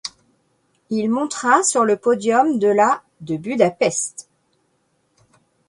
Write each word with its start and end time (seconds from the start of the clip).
Il 0.89 1.11
montera 1.11 1.61
sur 1.61 1.85
le 1.85 1.95
podium 1.95 2.57
de 2.57 2.67
la 2.67 3.03
de 3.19 3.37
Budapest. 3.37 4.27